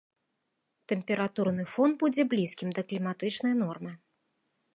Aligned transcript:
Тэмпературны 0.93 1.63
фон 1.73 1.89
будзе 2.05 2.21
блізкім 2.33 2.69
да 2.79 2.89
кліматычнай 2.93 3.53
нормы. 3.65 3.91